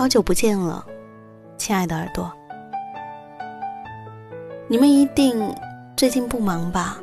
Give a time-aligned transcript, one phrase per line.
[0.00, 0.82] 好久不见了，
[1.58, 2.32] 亲爱的耳朵。
[4.66, 5.54] 你们一定
[5.94, 6.98] 最近不忙吧？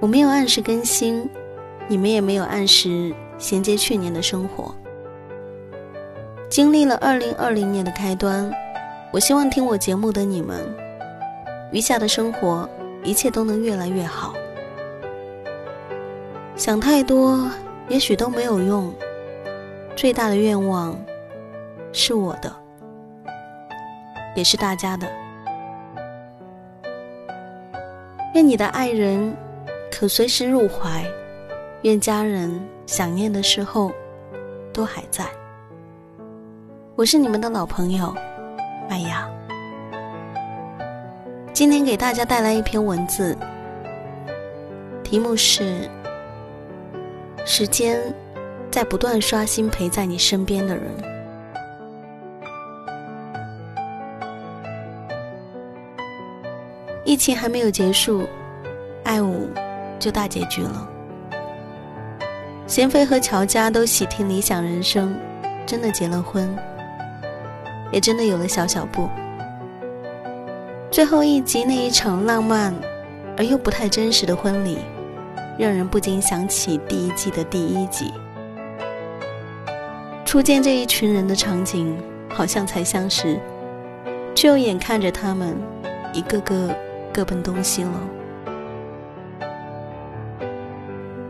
[0.00, 1.28] 我没有按时更新，
[1.86, 4.74] 你们也没有按时衔接去年的生活。
[6.48, 8.50] 经历了二零二零年的开端，
[9.12, 10.64] 我希望听我节目的你们，
[11.72, 12.66] 余下的生活
[13.04, 14.32] 一切都能越来越好。
[16.56, 17.50] 想太多，
[17.90, 18.90] 也许都没有用。
[19.94, 20.98] 最大的愿望。
[21.98, 22.54] 是我的，
[24.34, 25.10] 也是大家的。
[28.34, 29.34] 愿你的爱人
[29.90, 31.02] 可随时入怀，
[31.82, 33.90] 愿家人想念的时候
[34.74, 35.24] 都还在。
[36.96, 38.14] 我是你们的老朋友
[38.90, 39.26] 麦芽，
[41.54, 43.34] 今天给大家带来一篇文字，
[45.02, 45.88] 题目是：
[47.46, 47.98] 时间
[48.70, 51.15] 在不断刷新陪在你身边的人。
[57.16, 58.28] 疫情还没有结束，
[59.02, 59.48] 爱五
[59.98, 60.86] 就大结局了。
[62.66, 65.18] 贤妃和乔家都喜听理想人生，
[65.64, 66.54] 真的结了婚，
[67.90, 69.08] 也真的有了小小布。
[70.90, 72.74] 最后一集那一场浪漫
[73.38, 74.76] 而又不太真实的婚礼，
[75.58, 78.12] 让人不禁想起第一季的第一集。
[80.26, 81.96] 初见这一群人的场景，
[82.28, 83.40] 好像才相识，
[84.34, 85.56] 却又眼看着他们
[86.12, 86.76] 一个个。
[87.16, 88.10] 各奔东西了。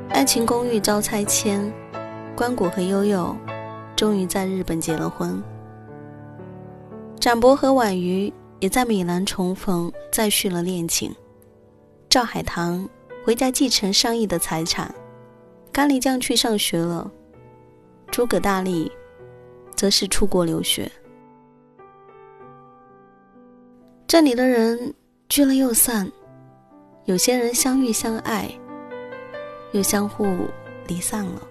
[0.09, 1.73] 爱情公寓遭拆迁，
[2.37, 3.37] 关谷和悠悠
[3.94, 5.41] 终于在日本结了婚。
[7.21, 11.15] 展博和婉瑜也在米兰重逢，再续了恋情。
[12.09, 12.88] 赵海棠
[13.25, 14.93] 回家继承上亿的财产，
[15.71, 17.09] 甘梨酱去上学了，
[18.11, 18.91] 诸葛大力
[19.77, 20.91] 则是出国留学。
[24.09, 24.93] 这里的人。
[25.28, 26.11] 聚了又散，
[27.05, 28.49] 有些人相遇相爱，
[29.73, 30.25] 又相互
[30.87, 31.43] 离散了。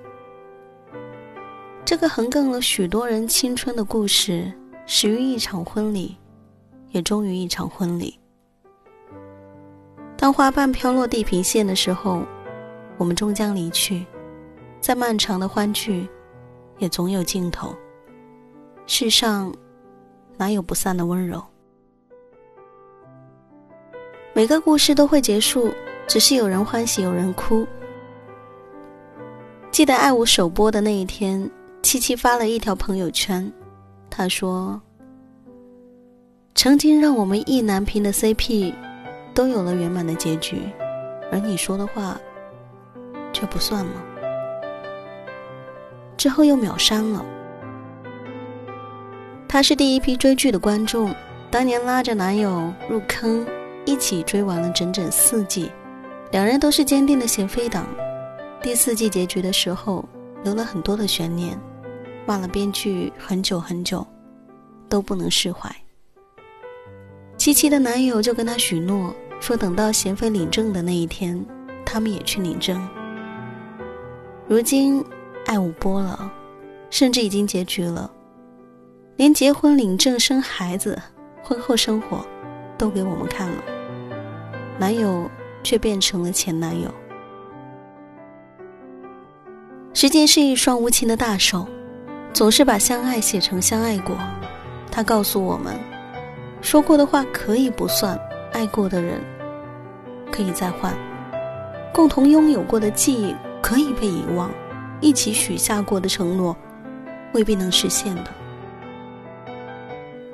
[1.84, 4.52] 这个横亘了许多人青春的故事，
[4.86, 6.18] 始于一场婚礼，
[6.92, 8.18] 也终于一场婚礼。
[10.18, 12.24] 当花瓣飘落地平线的时候，
[12.98, 14.06] 我们终将离去。
[14.80, 16.08] 再漫长的欢聚，
[16.78, 17.76] 也总有尽头。
[18.88, 19.54] 世上
[20.38, 21.44] 哪有不散的温柔？
[24.36, 25.74] 每个故事都会结束，
[26.08, 27.66] 只是有人欢喜有人哭。
[29.72, 31.50] 记得爱五首播的那一天，
[31.82, 33.50] 七七发了一条朋友圈，
[34.10, 34.82] 他说
[36.54, 38.74] ：“曾经让我们意难平的 CP，
[39.34, 40.58] 都有了圆满的结局，
[41.32, 42.20] 而你说的话，
[43.32, 44.04] 却不算吗？”
[46.18, 47.26] 之后又秒删了。
[49.48, 51.16] 他是第一批追剧的观众，
[51.50, 53.48] 当年拉着男友入坑。
[53.86, 55.72] 一起追完了整整四季，
[56.32, 57.88] 两人都是坚定的贤妃党。
[58.62, 60.04] 第四季结局的时候，
[60.44, 61.56] 留了很多的悬念，
[62.26, 64.06] 骂了编剧很久很久，
[64.90, 65.74] 都不能释怀。
[67.38, 71.46] 七七的男友就跟她许诺，说等到贤妃领证的那一天，
[71.86, 72.82] 他们也去领证。
[74.48, 75.04] 如今
[75.46, 76.32] 爱五播了，
[76.90, 78.10] 甚至已经结局了，
[79.18, 81.00] 连结婚领证生孩子、
[81.44, 82.26] 婚后生活，
[82.80, 83.64] 都给我们看了。
[84.78, 85.30] 男友
[85.64, 86.90] 却变成了前男友。
[89.94, 91.66] 时间是一双无情的大手，
[92.34, 94.18] 总是把相爱写成相爱过。
[94.92, 95.74] 他告诉我们，
[96.62, 98.20] 说过的话可以不算，
[98.52, 99.22] 爱过的人
[100.32, 100.94] 可以再换，
[101.94, 104.52] 共同拥有过的记忆可以被遗忘，
[105.00, 106.56] 一起许下过的承诺
[107.34, 108.26] 未必能实现的。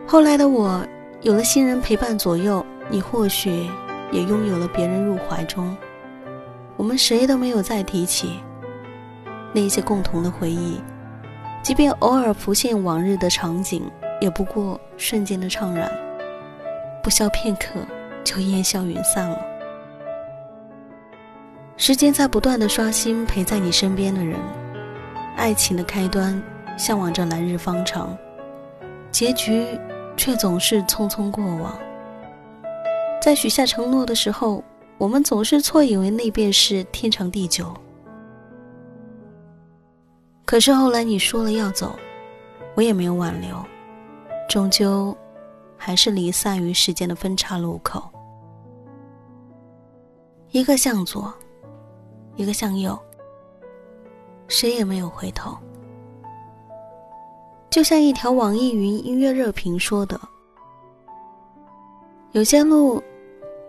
[0.08, 0.84] 后来的我
[1.22, 3.70] 有了新人陪伴左右，你或许。
[4.12, 5.76] 也拥有了别人入怀中，
[6.78, 8.40] 我们谁都没有再提起
[9.54, 10.82] 那些共同的回忆，
[11.64, 15.92] 即便偶尔浮现往日的场景，也不过瞬间的怅然，
[17.02, 17.80] 不消片刻
[18.24, 19.40] 就烟消云散了。
[21.78, 24.38] 时间在不断的刷新陪在你身边的人，
[25.36, 26.40] 爱情的开端
[26.78, 28.16] 向往着来日方长，
[29.10, 29.66] 结局
[30.16, 31.76] 却总是匆匆过往。
[33.22, 34.64] 在许下承诺的时候，
[34.98, 37.72] 我们总是错以为那便是天长地久。
[40.44, 41.96] 可是后来你说了要走，
[42.74, 43.64] 我也没有挽留，
[44.50, 45.16] 终究
[45.78, 48.04] 还是离散于时间的分岔路口。
[50.50, 51.32] 一个向左，
[52.36, 52.98] 一个向右，
[54.48, 55.56] 谁也没有回头。
[57.70, 60.20] 就像一条网易云音乐热评说的
[62.34, 63.00] ：“有些路。”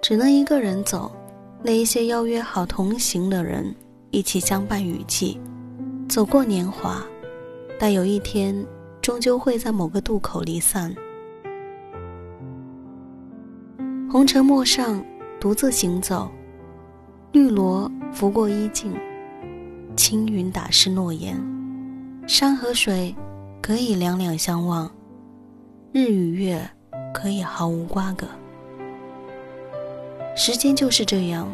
[0.03, 1.13] 只能一个人走，
[1.63, 3.73] 那一些邀约好同行的人，
[4.11, 5.41] 一起相伴雨季，
[6.09, 7.01] 走过年华，
[7.79, 8.67] 但有一天，
[9.01, 10.93] 终究会在某个渡口离散。
[14.11, 15.01] 红尘陌上，
[15.39, 16.29] 独自行走，
[17.31, 18.93] 绿萝拂过衣襟，
[19.97, 21.41] 青云打湿诺言，
[22.27, 23.15] 山和水
[23.63, 24.91] 可以两两相望，
[25.93, 26.69] 日与月
[27.15, 28.27] 可以毫无瓜葛。
[30.35, 31.51] 时间就是这样，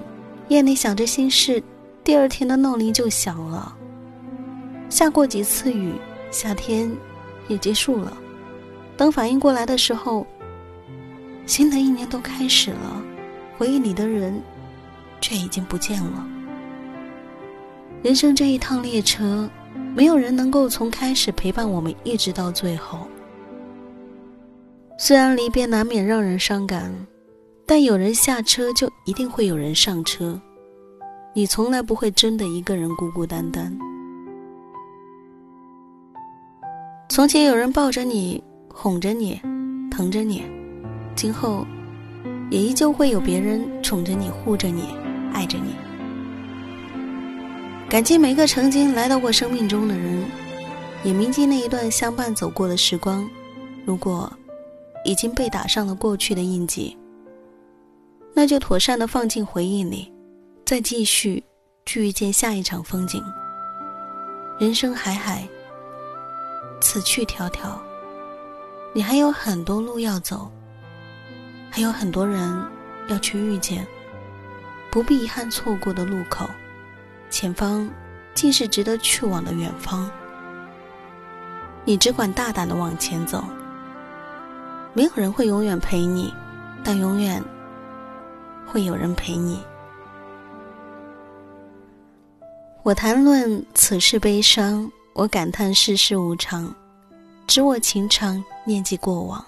[0.49, 1.63] 夜里想着心事，
[2.05, 3.77] 第二天的闹铃就响了。
[4.89, 5.93] 下过几次雨，
[6.31, 6.91] 夏天
[7.49, 8.17] 也结束了。
[8.97, 10.27] 等反应过来的时候，
[11.45, 13.03] 新的一年都开始了，
[13.57, 14.41] 回忆里的人
[15.21, 16.27] 却已经不见了。
[18.03, 19.51] 人生这一趟列车，
[19.95, 23.09] 没有人能够从开始陪伴我们一直到最后。
[24.97, 26.95] 虽然离别难免让人伤感。
[27.71, 30.41] 但有人下车，就一定会有人上车。
[31.35, 33.71] 你从来不会真的一个人孤孤单单。
[37.11, 39.39] 从前有人抱着你，哄着你，
[39.91, 40.43] 疼着你，
[41.15, 41.67] 今后
[42.51, 44.85] 也依旧会有别人宠着你，护着你，
[45.35, 45.75] 爱着你。
[47.87, 50.25] 感激每个曾经来到过生命中的人，
[51.05, 53.29] 也铭记那一段相伴走过的时光。
[53.85, 54.33] 如果
[55.05, 56.97] 已经被打上了过去的印记。
[58.39, 60.13] 那就妥善的放进回忆里，
[60.65, 61.43] 再继续
[61.85, 63.21] 去遇见下一场风景。
[64.61, 65.45] 人生海海，
[66.81, 67.77] 此去迢迢，
[68.93, 70.49] 你还有很多路要走，
[71.69, 72.65] 还有很多人
[73.09, 73.85] 要去遇见。
[74.89, 76.49] 不必遗憾错过的路口，
[77.29, 77.91] 前方
[78.35, 80.09] 尽是值得去往的远方。
[81.85, 83.43] 你只管大胆的往前走，
[84.95, 86.33] 没有人会永远陪你，
[86.85, 87.43] 但永远。
[88.71, 89.61] 会有人陪你。
[92.83, 96.75] 我谈论此事悲伤，我感叹世事无常，
[97.47, 99.45] 知我情长，念及过往。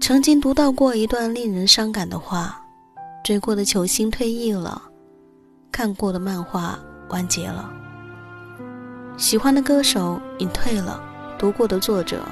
[0.00, 2.60] 曾经读到过一段令人伤感的话：
[3.22, 4.82] 追过的球星退役了，
[5.70, 6.78] 看过的漫画
[7.08, 7.72] 完结了，
[9.16, 11.00] 喜欢的歌手隐退了，
[11.38, 12.22] 读过的作者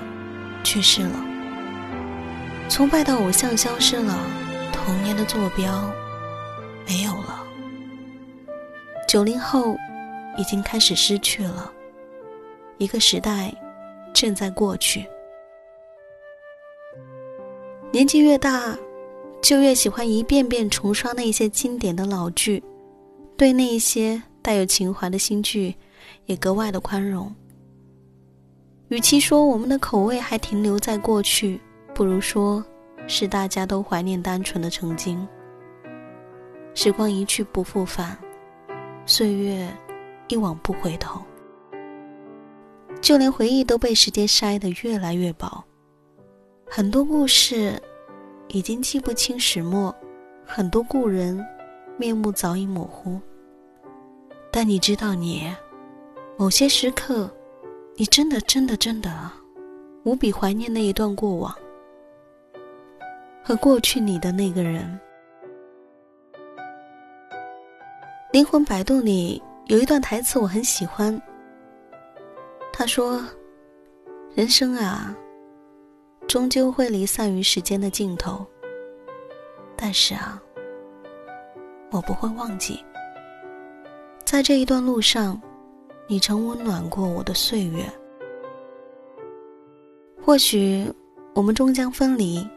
[0.64, 1.24] 去世了，
[2.68, 4.18] 崇拜的偶像消失了。
[4.90, 5.88] 童年的坐标
[6.84, 7.46] 没有了。
[9.06, 9.76] 九零后
[10.36, 11.72] 已经开始失去了，
[12.76, 13.54] 一个时代
[14.12, 15.06] 正在过去。
[17.92, 18.76] 年纪越大，
[19.40, 22.60] 就越喜欢一遍遍重刷那些经典的老剧，
[23.36, 25.72] 对那一些带有情怀的新剧
[26.26, 27.32] 也格外的宽容。
[28.88, 31.60] 与其说我们的口味还停留在过去，
[31.94, 32.64] 不如说
[33.10, 35.26] 是大家都怀念单纯的曾经。
[36.74, 38.16] 时光一去不复返，
[39.04, 39.68] 岁月
[40.28, 41.20] 一往不回头，
[43.00, 45.64] 就连回忆都被时间筛得越来越薄。
[46.70, 47.82] 很多故事
[48.46, 49.92] 已经记不清始末，
[50.46, 51.44] 很多故人
[51.98, 53.20] 面目早已模糊。
[54.52, 55.52] 但你知道，你
[56.38, 57.28] 某些时刻，
[57.96, 59.10] 你真的真的真的
[60.04, 61.52] 无比怀念那一段过往
[63.50, 64.96] 和过去你的那个人。
[68.30, 71.20] 灵魂摆渡里有一段台词我很喜欢，
[72.72, 73.20] 他说
[74.36, 75.12] ：“人生啊。”
[76.28, 78.46] 终究会离散于时间的尽头，
[79.76, 80.40] 但是啊，
[81.90, 82.78] 我不会忘记，
[84.24, 85.42] 在这一段路上，
[86.06, 87.82] 你曾温暖过我的岁月。
[90.24, 90.86] 或许
[91.34, 92.48] 我们终将分离，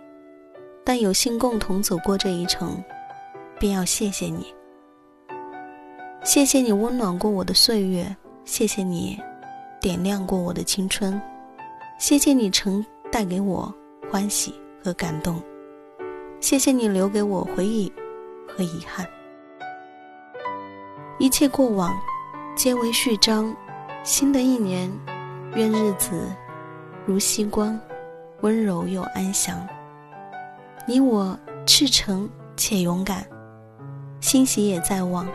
[0.83, 2.83] 但有幸共同走过这一程，
[3.59, 4.53] 便要谢谢你。
[6.23, 9.19] 谢谢你温暖过我的岁月，谢谢你
[9.81, 11.21] 点亮过我的青春，
[11.99, 12.83] 谢谢你曾。
[13.11, 13.71] 带给我
[14.11, 15.39] 欢喜和感动，
[16.39, 17.93] 谢谢你留给我回忆
[18.47, 19.05] 和遗憾。
[21.19, 21.93] 一切过往
[22.55, 23.55] 皆为序章，
[24.03, 24.91] 新的一年，
[25.53, 26.27] 愿日子
[27.05, 27.79] 如夕光，
[28.41, 29.63] 温柔又安详。
[30.85, 33.25] 你我赤诚且勇敢，
[34.19, 35.25] 欣喜也在望，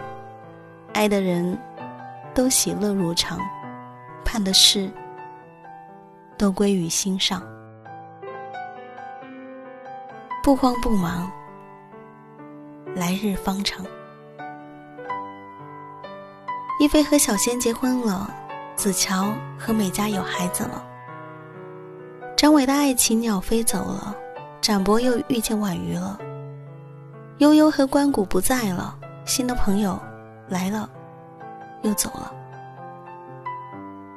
[0.92, 1.58] 爱的人
[2.34, 3.38] 都喜乐如常，
[4.26, 4.90] 盼的事
[6.36, 7.42] 都归于心上。
[10.42, 11.30] 不慌不忙，
[12.94, 13.84] 来日方长。
[16.78, 18.30] 一菲和小仙结婚了，
[18.76, 20.84] 子乔和美嘉有孩子了。
[22.36, 24.14] 张伟的爱情鸟飞走了，
[24.68, 26.18] 展博又遇见婉瑜了。
[27.38, 28.94] 悠悠和关谷不在了，
[29.24, 29.98] 新的朋友
[30.46, 30.86] 来了，
[31.80, 32.30] 又走了。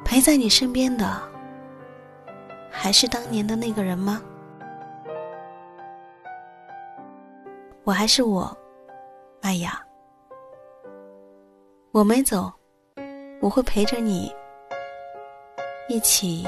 [0.03, 1.22] 陪在你身边的，
[2.70, 4.22] 还是当年的那个人吗？
[7.86, 8.53] 我还是我，
[9.41, 9.81] 麦雅。
[11.93, 12.51] 我没走，
[13.39, 14.29] 我会陪着你
[15.88, 16.46] 一起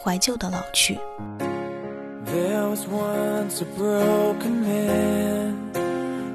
[0.00, 0.96] 怀旧的老去。
[2.32, 5.72] There was once a broken man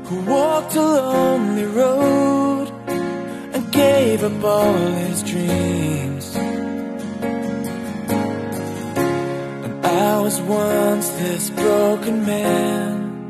[0.05, 2.67] who walked a lonely road
[3.53, 6.35] and gave up all his dreams.
[9.65, 13.29] And I was once this broken man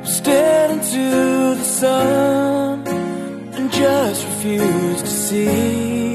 [0.00, 6.09] who stared into the sun and just refused to see.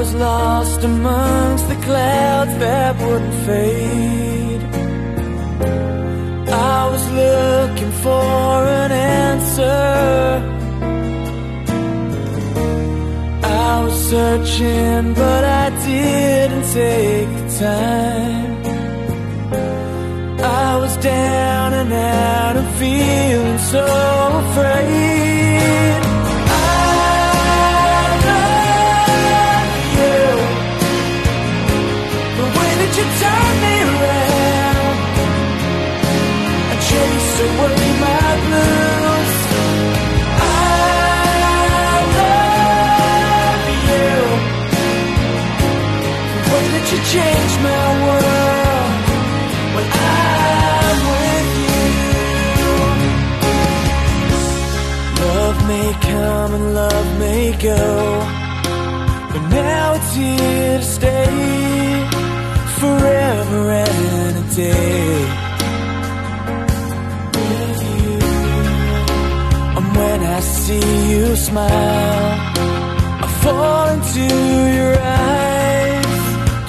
[0.00, 4.62] Was lost amongst the clouds that wouldn't fade.
[6.48, 9.82] I was looking for an answer
[13.68, 18.50] I was searching, but I didn't take the time.
[20.64, 23.84] I was down and out and feeling so
[24.44, 25.09] afraid.
[64.56, 65.24] Day.
[69.76, 72.32] And when I see you smile,
[73.24, 74.26] I fall into
[74.78, 76.16] your eyes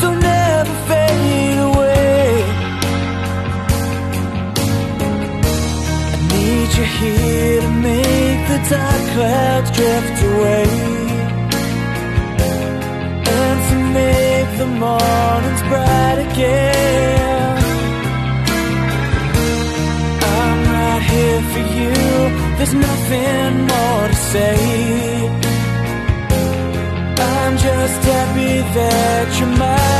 [0.02, 2.44] Don't ever fade away.
[6.14, 10.68] I need you here to make the dark clouds drift away.
[13.40, 17.31] And to make the mornings bright again.
[22.64, 25.28] There's nothing more to say.
[27.18, 29.91] I'm just happy that you're mine.